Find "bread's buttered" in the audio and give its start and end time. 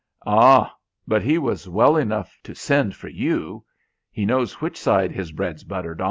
5.31-5.99